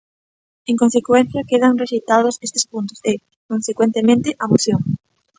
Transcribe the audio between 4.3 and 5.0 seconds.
a moción.